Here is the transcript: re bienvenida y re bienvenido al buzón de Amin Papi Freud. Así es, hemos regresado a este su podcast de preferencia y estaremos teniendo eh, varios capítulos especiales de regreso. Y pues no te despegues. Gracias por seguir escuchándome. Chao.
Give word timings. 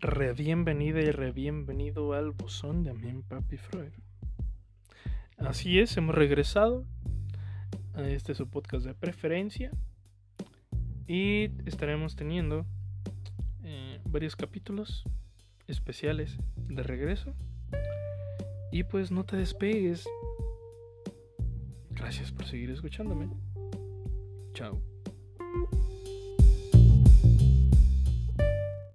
re 0.00 0.32
bienvenida 0.32 1.00
y 1.00 1.10
re 1.10 1.30
bienvenido 1.30 2.14
al 2.14 2.30
buzón 2.30 2.84
de 2.84 2.90
Amin 2.90 3.22
Papi 3.22 3.58
Freud. 3.58 3.92
Así 5.36 5.78
es, 5.78 5.94
hemos 5.98 6.14
regresado 6.14 6.86
a 7.94 8.08
este 8.08 8.34
su 8.34 8.48
podcast 8.48 8.86
de 8.86 8.94
preferencia 8.94 9.70
y 11.06 11.50
estaremos 11.66 12.16
teniendo 12.16 12.64
eh, 13.62 14.00
varios 14.06 14.36
capítulos 14.36 15.04
especiales 15.66 16.38
de 16.56 16.82
regreso. 16.82 17.34
Y 18.72 18.84
pues 18.84 19.10
no 19.10 19.24
te 19.24 19.36
despegues. 19.36 20.08
Gracias 21.90 22.32
por 22.32 22.46
seguir 22.46 22.70
escuchándome. 22.70 23.28
Chao. 24.54 24.80